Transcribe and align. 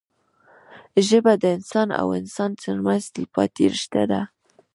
ژبه 1.07 1.33
د 1.41 1.43
انسان 1.55 1.87
او 2.01 2.07
انسان 2.19 2.51
ترمنځ 2.63 3.01
تلپاتې 3.13 3.63
رشته 3.73 4.01
ده 4.11 4.21